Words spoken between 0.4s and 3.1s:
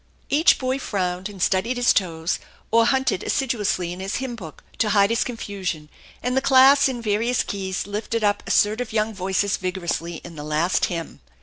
boy frowned and studied his toes, or